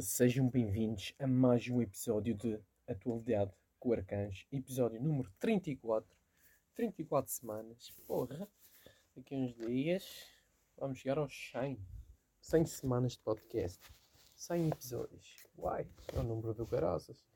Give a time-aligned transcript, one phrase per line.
[0.00, 6.08] sejam bem-vindos a mais um episódio de Atualidade com Arcanjo, episódio número 34.
[6.74, 8.48] 34 semanas, porra.
[9.16, 10.04] Daqui a uns dias
[10.76, 11.80] vamos chegar aos 100.
[12.40, 13.80] 100 semanas de podcast,
[14.36, 15.44] 100 episódios.
[15.58, 17.26] Uai, é o número do caraças.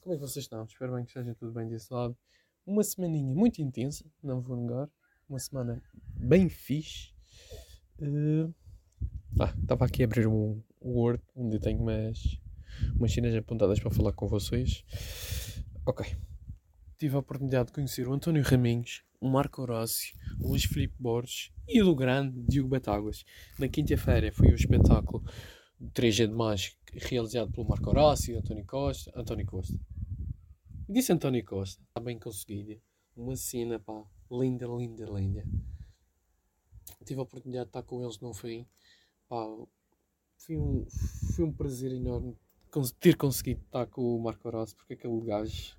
[0.00, 0.64] Como é que vocês estão?
[0.64, 2.16] Espero bem que esteja tudo bem desse lado.
[2.64, 4.88] Uma semaninha muito intensa, não vou negar.
[5.28, 5.82] Uma semana
[6.16, 7.12] bem fixe.
[7.98, 8.54] Uh...
[9.38, 12.38] Ah, estava aqui a abrir um Word onde eu tenho umas,
[12.96, 14.84] umas cenas apontadas para falar com vocês.
[15.86, 16.06] Ok.
[16.98, 21.50] Tive a oportunidade de conhecer o António Raminhos, o Marco Horácio, o Luís Filipe Borges
[21.66, 23.24] e o grande Diogo Batáguas.
[23.58, 25.24] Na quinta-feira foi o espetáculo
[25.94, 29.10] 3G de Mais realizado pelo Marco Horácio, António Costa.
[29.14, 29.78] António Costa.
[30.88, 31.82] Disse António Costa.
[31.82, 32.80] Está bem conseguido.
[33.16, 34.04] Uma cena, pá.
[34.30, 35.44] Linda, linda, linda.
[37.04, 38.66] Tive a oportunidade de estar com eles no fim.
[39.28, 39.46] Pá,
[40.44, 40.86] foi um,
[41.34, 42.36] foi um prazer enorme
[43.00, 45.76] ter conseguido estar com o Marco Horácio, porque aquele gajo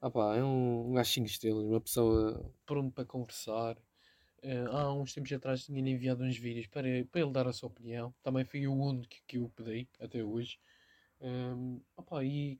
[0.00, 3.76] ah pá, é um, um gajo 5 estrelas, uma pessoa pronto para conversar.
[4.42, 7.68] Uh, há uns tempos atrás tinha-lhe enviado uns vídeos para, para ele dar a sua
[7.68, 8.12] opinião.
[8.20, 10.58] Também foi o único que, que eu pedi até hoje.
[11.20, 12.58] Um, opa, e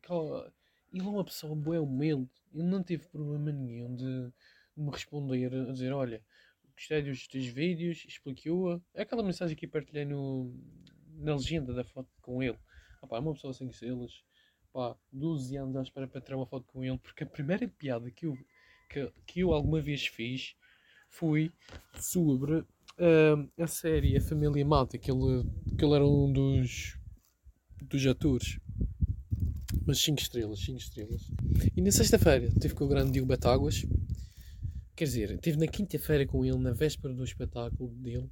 [0.92, 2.31] ele é uma pessoa boa humilde.
[2.55, 4.05] Ele não teve problema nenhum de,
[4.77, 6.22] de me responder, a dizer: Olha,
[6.77, 8.81] gostei dos teus vídeos, expliquei-o.
[8.94, 10.55] É aquela mensagem que partilhei no,
[11.16, 12.58] na legenda da foto com ele.
[13.02, 14.12] Opa, é uma pessoa sem estrelas.
[14.72, 18.10] Pá, 12 anos à espera para tirar uma foto com ele, porque a primeira piada
[18.10, 18.38] que eu,
[18.88, 20.54] que, que eu alguma vez fiz
[21.10, 21.52] foi
[22.00, 25.44] sobre uh, a série A Família Mata, que ele,
[25.77, 26.96] que ele era um dos,
[27.82, 28.58] dos atores.
[29.86, 31.22] Mas 5 estrelas, 5 estrelas.
[31.76, 33.84] E na sexta-feira tive com o grande Diogo Batáguas.
[34.94, 38.31] Quer dizer, estive na quinta-feira com ele, na véspera do espetáculo dele.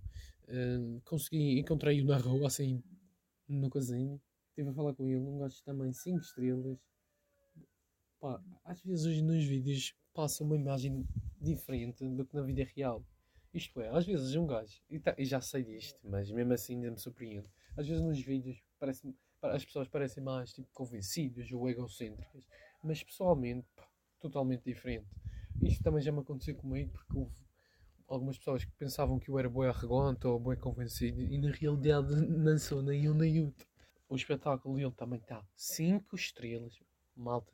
[1.04, 2.82] Consegui, encontrei-o na rua, assim,
[3.48, 4.20] no casinho.
[4.48, 6.78] Estive a falar com ele, um gajo também 5 estrelas.
[8.20, 11.06] Pá, às vezes nos vídeos passa uma imagem
[11.40, 13.04] diferente do que na vida real.
[13.52, 16.74] Isto é, às vezes um gajo, e, tá, e já sei disto, mas mesmo assim
[16.74, 17.48] ainda me surpreende.
[17.76, 19.12] Às vezes nos vídeos parece,
[19.42, 22.46] as pessoas parecem mais tipo, convencidas ou egocêntricas,
[22.84, 23.88] mas pessoalmente, pá,
[24.20, 25.08] totalmente diferente.
[25.62, 27.34] Isto também já me aconteceu comigo porque houve
[28.14, 32.14] algumas pessoas que pensavam que eu era boi arrogante ou boi convencido e na realidade
[32.26, 33.66] não sou nem um nem outro.
[34.08, 36.78] O espetáculo dele também está 5 estrelas.
[37.16, 37.52] Malta,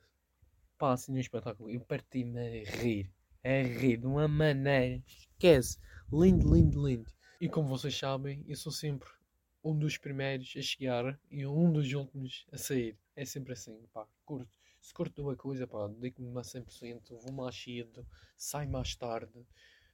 [0.78, 1.68] passem no espetáculo.
[1.68, 3.12] Eu parti-me a rir
[3.46, 5.00] a rir de uma maneira.
[5.06, 5.78] Esquece.
[6.12, 7.10] Lindo, lindo, lindo.
[7.40, 9.08] E como vocês sabem, eu sou sempre
[9.62, 12.98] um dos primeiros a chegar e um dos últimos a sair.
[13.14, 14.58] É sempre assim, pá, curto.
[14.80, 18.06] Se curto uma coisa, pá, dedico-me a 100%, vou mais cedo,
[18.36, 19.46] saio mais tarde.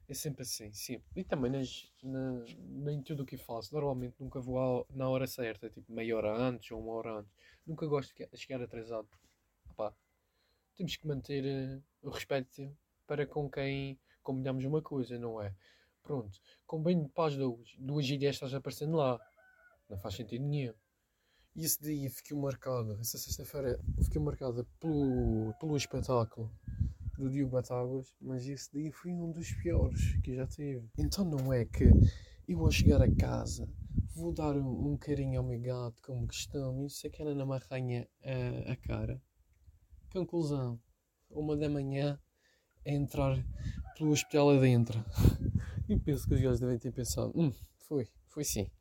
[0.07, 1.05] É sempre assim, sempre.
[1.15, 3.73] E também nas, na, em tudo o que faço.
[3.73, 7.31] Normalmente nunca vou ao, na hora certa, tipo meia hora antes ou uma hora antes.
[7.65, 9.07] Nunca gosto de chegar atrasado.
[9.07, 9.93] Porque, pá,
[10.75, 12.75] temos que manter uh, o respeito
[13.07, 15.55] para com quem combinamos uma coisa, não é?
[16.01, 17.73] Pronto, combino para as duas.
[17.79, 19.19] Duas ideias estás aparecendo lá.
[19.89, 20.73] Não faz sentido nenhum.
[21.55, 26.51] E esse dia fiquei marcado, essa sexta-feira fiquei marcada pelo, pelo espetáculo
[27.17, 30.89] do Diogo Batáguas, mas esse dia foi um dos piores que já tive.
[30.97, 31.85] Então não é que
[32.47, 33.67] eu vou chegar a casa,
[34.15, 37.35] vou dar um, um carinho ao meu gato como questão, e isso é que ela
[37.35, 39.21] não me arranha a, a cara.
[40.11, 40.79] Conclusão,
[41.29, 42.19] uma da manhã
[42.85, 43.37] a entrar
[43.97, 45.03] pelo hospital adentro.
[45.89, 48.71] E penso que os gajos devem ter pensado: hum, foi, foi sim.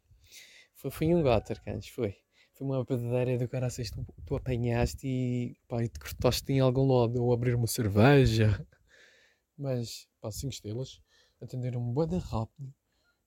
[0.76, 2.22] Foi, foi um gato, arcanjo, foi.
[2.55, 6.61] Foi uma verdadeira do cara assim, tu, tu apanhaste e, pá, e te cortaste em
[6.61, 8.67] algum lado, ou abrir uma cerveja.
[9.57, 11.01] Mas, pá, 5 estrelas,
[11.41, 12.75] atenderam-me bem rápido.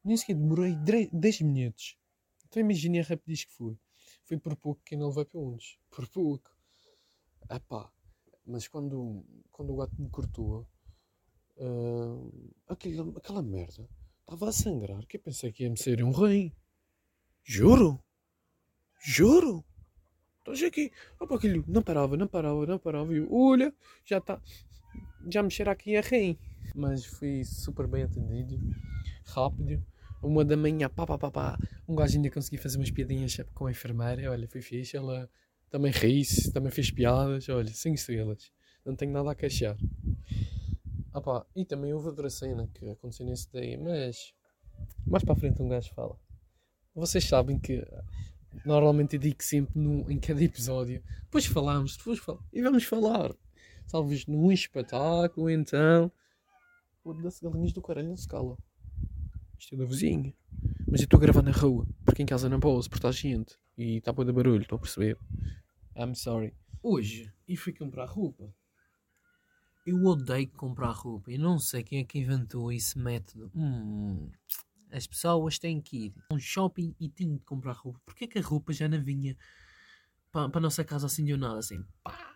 [0.04, 0.76] Nem sequer demorei
[1.12, 1.98] 10 minutos.
[2.46, 3.78] Então imagine a rapidez que foi.
[4.24, 5.80] Foi por pouco que não levei para onde.
[5.90, 6.56] Por pouco.
[7.50, 7.92] Ah pá,
[8.46, 10.68] mas quando, quando o gato me cortou,
[11.58, 13.90] uh, aquela, aquela merda
[14.20, 15.06] estava a sangrar.
[15.08, 16.54] Que eu pensei que ia-me sair um rei.
[17.44, 18.05] Juro?
[19.08, 19.64] Juro?
[20.40, 20.92] Estás aqui.
[21.20, 23.14] Opa, aquilo não parava, não parava, não parava.
[23.14, 23.72] E eu, olha,
[24.04, 24.42] já está.
[25.32, 26.40] Já me cheira aqui a rei.
[26.74, 28.60] Mas fui super bem atendido,
[29.26, 29.86] rápido.
[30.24, 31.60] Uma da manhã, pá, pá, pá, pá.
[31.88, 34.32] Um gajo ainda consegui fazer umas piadinhas com a enfermeira.
[34.32, 34.98] Olha, foi fixe.
[34.98, 35.30] Ela
[35.70, 37.48] também ri-se, também fez piadas.
[37.48, 38.52] Olha, 5 estrelas.
[38.84, 39.78] Não tenho nada a queixar.
[41.14, 44.34] Ah pá, e também houve outra cena que aconteceu nesse dia, mas
[45.06, 46.20] mais para frente um gajo fala.
[46.96, 47.86] Vocês sabem que
[48.66, 51.04] normalmente eu digo sempre no, em cada episódio.
[51.24, 52.46] Depois falamos, depois falamos.
[52.54, 53.34] E vamos falar.
[53.90, 56.12] Talvez num espetáculo, então.
[57.04, 58.58] O das galinhas do caralho não se cala.
[59.60, 60.34] Isto é da vizinha.
[60.88, 63.58] Mas eu estou a gravar na rua, porque em casa não posso, porque está gente.
[63.78, 65.18] E está dar barulho, estou a perceber.
[65.96, 66.54] I'm sorry.
[66.82, 68.54] Hoje, e fui comprar roupa.
[69.86, 71.32] Eu odeio comprar roupa.
[71.32, 73.52] e não sei quem é que inventou esse método.
[73.56, 74.30] Hum,
[74.96, 78.00] as pessoas têm que ir a um shopping e têm de comprar roupa.
[78.06, 79.38] Porquê que a roupa já não vinha
[80.32, 81.60] para, para a nossa casa assim de nada?
[81.60, 82.34] Assim, pá,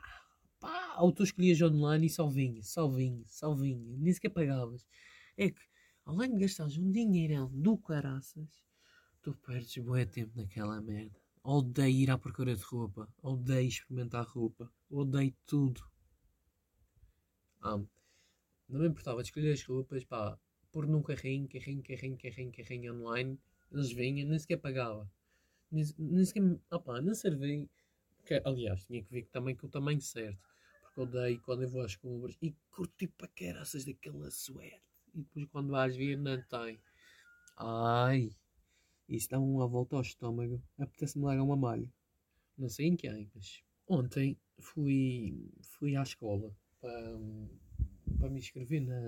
[0.59, 0.97] pá.
[0.99, 3.97] Ou tu escolhias online e só vinha, só vinha, só vinha.
[3.97, 4.85] Nem sequer pagavas.
[5.37, 5.61] É que,
[6.05, 8.61] além de gastares um dinheirão do caraças,
[9.21, 11.17] tu perdes bué tempo naquela merda.
[11.41, 13.07] Odeio ir à procura de roupa.
[13.21, 14.69] Odeio experimentar roupa.
[14.89, 15.81] Odeio tudo.
[17.61, 17.77] Ah,
[18.67, 20.37] não me importava de escolher as roupas, pá,
[20.71, 23.39] pôr num carrinho, carrinho, carrinho, carrinho, carrinho online.
[23.71, 25.09] Eles vinham, nem sequer pagava.
[25.71, 27.69] Nem, nem sequer, opá, não servi.
[28.25, 30.49] Que, aliás, tinha que ver também com o tamanho certo.
[30.81, 34.81] Porque odeio quando eu vou às compras e curti para caraças daquela suéte.
[35.13, 36.79] E depois quando vais ver, não tem.
[37.57, 38.31] Ai,
[39.07, 40.61] isso dá uma volta ao estômago.
[40.77, 41.91] Apetece-me largar uma malha.
[42.57, 47.17] Não sei em quem, mas ontem fui, fui à escola para,
[48.19, 48.99] para me inscrever na,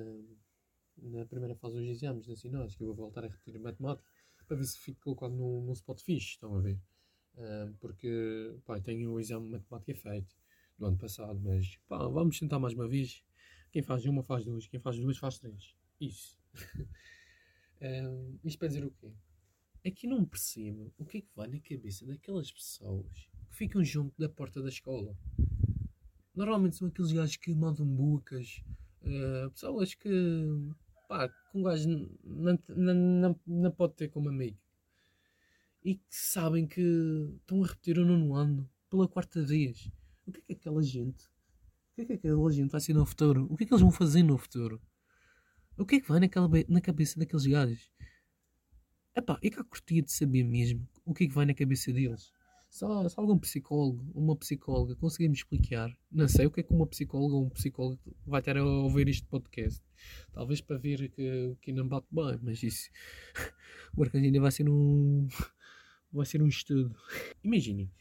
[1.01, 4.07] na primeira fase dos exames nacionais, que eu vou voltar a repetir matemática,
[4.51, 6.77] para ver se fico colocado num, num spot fixe, estão a ver?
[7.35, 10.35] Uh, porque pá, tenho o exame de matemática feito
[10.77, 13.23] do ano passado, mas pá, vamos tentar mais uma vez.
[13.71, 15.73] Quem faz uma faz duas, quem faz duas faz três.
[16.01, 16.37] Isso.
[17.81, 19.13] uh, isto para dizer o quê?
[19.83, 23.83] É que não percebo o que é que vai na cabeça daquelas pessoas que ficam
[23.83, 25.15] junto da porta da escola.
[26.35, 28.61] Normalmente são aqueles gajos que mandam bucas,
[29.01, 30.09] uh, pessoas que
[31.11, 31.89] pá, que um gajo
[32.23, 34.57] não, não, não, não pode ter como amigo
[35.83, 36.81] e que sabem que
[37.41, 39.91] estão a repetir o nono ano pela quarta vez.
[40.25, 43.05] O que é que aquela gente, o que é que aquela gente vai ser no
[43.05, 43.45] futuro?
[43.49, 44.81] O que é que eles vão fazer no futuro?
[45.77, 47.91] O que é que vai naquela, na cabeça daqueles gajos?
[49.13, 51.91] Epá, é que eu curtia de saber mesmo o que é que vai na cabeça
[51.91, 52.31] deles.
[52.71, 55.93] Só, só algum psicólogo, uma psicóloga conseguir me explicar.
[56.09, 59.09] Não sei o que é que uma psicóloga ou um psicólogo vai ter a ouvir
[59.09, 59.83] este podcast.
[60.31, 62.89] Talvez para ver que, que não bate bem, mas isso.
[63.93, 65.27] o arcanjo ainda vai ser um.
[66.13, 66.95] vai ser um estudo.
[67.43, 67.91] Imaginem,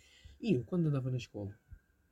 [0.40, 1.52] eu quando andava na escola,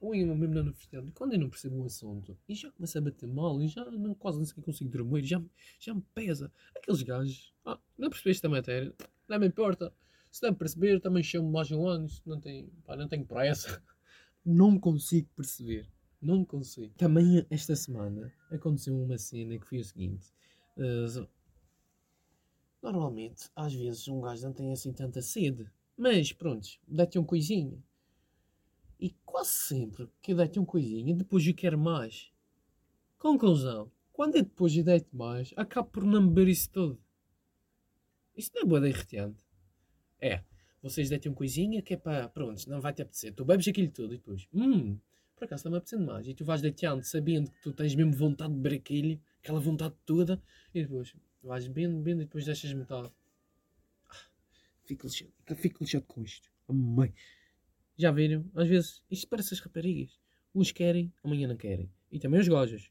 [0.00, 3.02] ou eu mesmo na universidade, quando eu não percebo um assunto e já começa a
[3.02, 5.40] bater mal e já não, quase nem sequer consigo dormir, já,
[5.78, 6.52] já me pesa.
[6.76, 8.92] Aqueles gajos, ah, não percebeste a matéria,
[9.28, 9.94] não me importa
[10.30, 13.82] se dá perceber, também chamo mais um ano, não, tem, pá, não tenho pressa.
[14.44, 15.86] Não consigo perceber.
[16.20, 16.94] Não consigo.
[16.96, 20.32] Também esta semana aconteceu uma cena que foi o seguinte.
[20.76, 21.28] Uh,
[22.82, 25.70] normalmente, às vezes, um gajo não tem assim tanta sede.
[25.96, 27.82] Mas, pronto, dá-te um coisinho.
[28.98, 32.32] E quase sempre que eu dei-te um coisinho, depois eu quero mais.
[33.18, 33.90] Conclusão.
[34.12, 37.00] Quando é depois eu dei-te mais, acabo por não beber isso tudo.
[38.36, 39.47] Isso não é boa irritante.
[40.20, 40.42] É,
[40.82, 43.34] vocês deitem um coisinha que é para, pronto, não vai te apetecer.
[43.34, 44.98] Tu bebes aquilo tudo e depois, hum,
[45.36, 46.26] por acaso está-me apetecendo mais.
[46.26, 49.94] E tu vais deitando sabendo que tu tens mesmo vontade de beber aquilo, aquela vontade
[50.04, 50.42] toda,
[50.74, 53.10] e depois vais bebendo, bebendo e depois deixas metade.
[54.08, 54.28] Ah,
[54.84, 56.50] fico lixado, fico lixado com isto.
[56.68, 57.14] Mãe.
[57.96, 58.48] Já viram?
[58.54, 60.18] Às vezes, isto parece as raparigas.
[60.54, 61.90] Uns querem, amanhã não querem.
[62.10, 62.90] E também os gojos.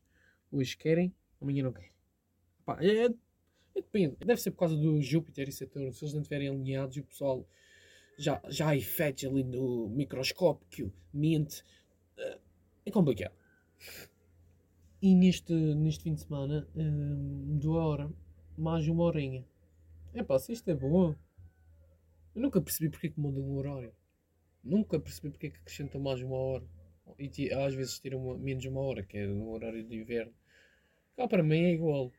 [0.51, 1.91] Uns querem, amanhã não querem.
[2.65, 3.09] Pá, é,
[3.77, 4.15] Depende.
[4.25, 5.93] Deve ser por causa do Júpiter e Saturno.
[5.93, 7.47] Se eles não estiverem alinhados, o pessoal
[8.17, 11.61] já, já há efeitos ali no microscópio, mente.
[12.17, 12.39] Uh,
[12.85, 13.35] é complicado.
[14.99, 18.11] E neste, neste fim de semana hum, a hora.
[18.57, 19.45] Mais uma horinha.
[20.15, 21.13] É pá, se isto é bom.
[22.33, 23.93] Eu nunca percebi porque é que mudam um horário.
[24.63, 26.65] Nunca percebi porque é que acrescentam mais uma hora.
[27.19, 30.33] E às vezes tiram menos uma hora, que é no horário de inverno.
[31.15, 32.11] Cá para mim é igual.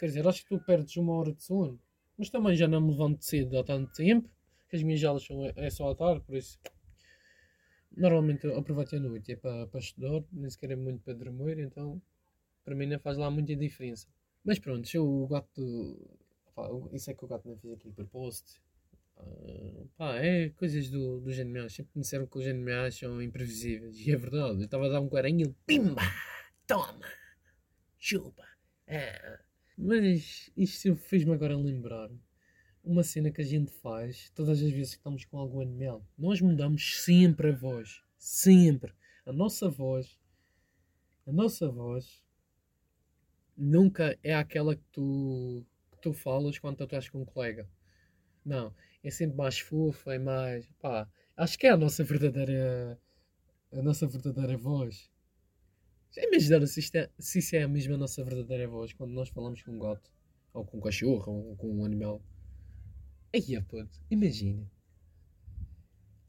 [0.00, 1.78] Quer dizer, acho que tu perdes uma hora de sono.
[2.16, 4.30] Mas também já não me levanto cedo há tanto tempo.
[4.66, 6.58] Que as minhas aulas são, é só à tarde, por isso.
[7.94, 9.32] Normalmente eu aproveito a noite.
[9.32, 11.58] É para, para estudar, nem sequer é muito para dormir.
[11.58, 12.00] Então,
[12.64, 14.06] para mim não faz lá muita diferença.
[14.42, 16.18] Mas pronto, se o gato.
[16.54, 18.58] Pá, isso é que o gato não fez aqui por post.
[19.18, 21.74] Uh, pá, é coisas do, dos animais.
[21.74, 23.98] Sempre me disseram que os animais são imprevisíveis.
[23.98, 24.60] E é verdade.
[24.60, 25.56] Eu estava a dar um carinho e ele.
[25.66, 26.00] Pimba!
[26.66, 27.04] Toma!
[27.98, 28.46] Chupa!
[28.88, 29.49] Ah.
[29.82, 32.10] Mas isto fez-me agora lembrar
[32.84, 36.06] uma cena que a gente faz todas as vezes que estamos com algum animal.
[36.18, 38.02] Nós mudamos sempre a voz.
[38.18, 38.92] Sempre.
[39.24, 40.18] A nossa voz.
[41.26, 42.22] A nossa voz
[43.56, 47.66] nunca é aquela que tu, que tu falas quando estás com um colega.
[48.44, 48.74] Não.
[49.02, 50.70] É sempre mais fofa, é mais.
[50.78, 53.00] Pá, acho que é a nossa verdadeira.
[53.72, 55.10] A nossa verdadeira voz.
[56.12, 59.62] Já imaginaram se, é, se isso é a mesma nossa verdadeira voz quando nós falamos
[59.62, 60.12] com um gato?
[60.52, 62.20] Ou com um cachorro, ou com um animal?
[63.32, 64.68] Aí, puto, imagina.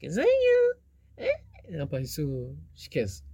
[0.00, 0.76] casinha.
[1.16, 1.76] É?
[1.76, 3.24] Rapaz, isso esquece.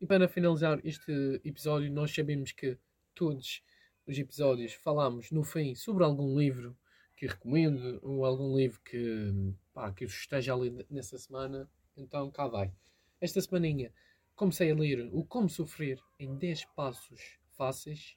[0.00, 2.78] E para finalizar este episódio, nós sabemos que
[3.14, 3.62] todos
[4.06, 6.76] os episódios falamos no fim sobre algum livro
[7.16, 11.68] que recomendo ou algum livro que, pá, que esteja ali nessa semana.
[11.96, 12.72] Então cá vai.
[13.20, 13.92] Esta semaninha
[14.34, 18.16] comecei a ler O Como Sofrer em 10 Passos Fáceis.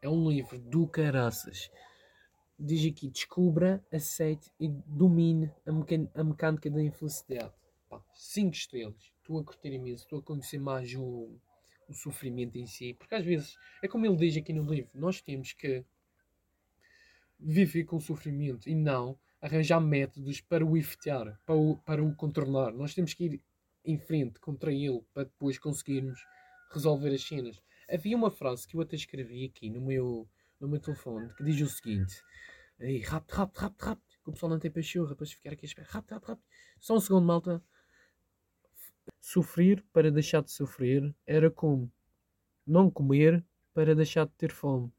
[0.00, 1.70] É um livro do caraças.
[2.58, 7.52] Diz aqui: descubra, aceite e domine a, a mecânica da infelicidade.
[8.14, 9.12] 5 estrelas.
[9.18, 11.38] Estou a curtir imenso, estou a conhecer mais o,
[11.88, 12.94] o sofrimento em si.
[12.94, 15.84] Porque às vezes, é como ele diz aqui no livro, nós temos que
[17.38, 22.14] viver com o sofrimento e não arranjar métodos para o efetuar, para o, para o
[22.14, 22.72] contornar.
[22.72, 23.42] Nós temos que ir
[23.84, 26.18] em frente contra ele para depois conseguirmos
[26.70, 27.62] resolver as cenas.
[27.90, 30.28] Havia uma frase que eu até escrevi aqui no meu,
[30.60, 32.22] no meu telefone que diz o seguinte:
[33.06, 35.88] rápido, rápido, rápido, rápido, que o pessoal não tem pachorra para ficar aqui a esperar.
[35.88, 36.46] Rápido, rápido, rápido.
[36.78, 37.62] Só um segundo, malta.
[39.20, 41.90] Sofrer para deixar de sofrer era como
[42.66, 44.92] não comer para deixar de ter fome.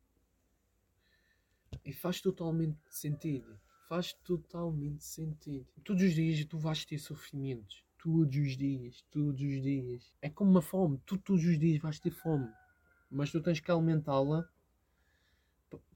[1.86, 3.60] E faz totalmente sentido.
[3.88, 5.68] Faz totalmente sentido.
[5.84, 7.84] Todos os dias tu vais ter sofrimentos.
[8.02, 10.14] Todos os dias, todos os dias.
[10.22, 11.02] É como uma fome.
[11.06, 12.50] Tu todos os dias vais ter fome.
[13.12, 14.48] Mas tu tens que alimentá-la,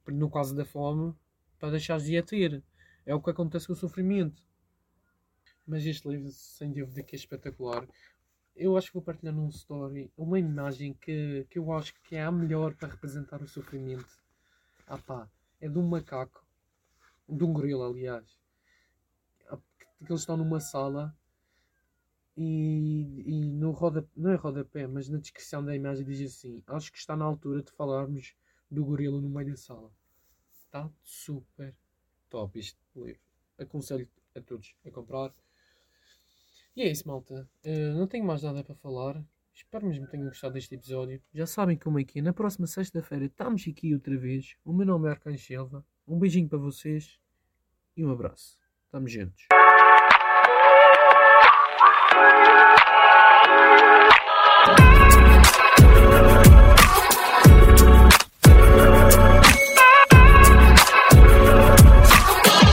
[0.08, 1.16] no caso da fome,
[1.58, 2.62] para deixares de a ter.
[3.06, 4.44] É o que acontece com o sofrimento.
[5.66, 7.88] Mas este livro, sem dúvida, que é espetacular.
[8.56, 12.24] Eu acho que vou partilhar num story uma imagem que, que eu acho que é
[12.24, 14.22] a melhor para representar o sofrimento.
[14.86, 15.30] Ah pá,
[15.60, 16.46] é de um macaco,
[17.28, 18.38] de um gorila, aliás.
[20.06, 21.16] Que eles estão numa sala
[22.36, 26.92] e, e no roda, não é rodapé, mas na descrição da imagem diz assim: Acho
[26.92, 28.36] que está na altura de falarmos
[28.70, 29.92] do gorila no meio da sala.
[30.66, 31.76] Está super
[32.30, 33.22] top este livro.
[33.60, 35.34] Aconselho a todos a comprar.
[36.76, 37.48] E é isso, malta.
[37.64, 39.24] Uh, não tenho mais nada para falar.
[39.54, 41.22] Espero mesmo que tenham gostado deste episódio.
[41.32, 42.22] Já sabem como é que é.
[42.24, 44.56] Na próxima sexta-feira estamos aqui outra vez.
[44.66, 45.86] O meu nome é Arcanjo Silva.
[46.08, 47.20] Um beijinho para vocês
[47.96, 48.58] e um abraço.
[48.88, 49.63] Estamos juntos.